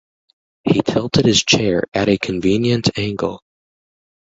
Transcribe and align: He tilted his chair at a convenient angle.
He 0.63 0.81
tilted 0.81 1.25
his 1.27 1.43
chair 1.43 1.83
at 1.93 2.09
a 2.09 2.17
convenient 2.17 2.97
angle. 2.97 3.43